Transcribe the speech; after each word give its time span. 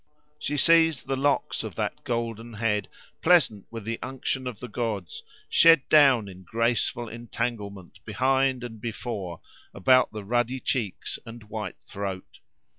She 0.39 0.57
sees 0.57 1.03
the 1.03 1.15
locks 1.15 1.63
of 1.63 1.75
that 1.75 2.03
golden 2.03 2.53
head, 2.53 2.87
pleasant 3.21 3.67
with 3.69 3.83
the 3.85 3.99
unction 4.01 4.47
of 4.47 4.59
the 4.59 4.67
gods, 4.67 5.21
shed 5.47 5.87
down 5.89 6.27
in 6.27 6.41
graceful 6.41 7.07
entanglement 7.07 8.03
behind 8.03 8.63
and 8.63 8.81
before, 8.81 9.41
about 9.75 10.11
the 10.11 10.23
ruddy 10.23 10.59
cheeks 10.59 11.19
and 11.23 11.43
white 11.43 11.77
throat. 11.85 12.39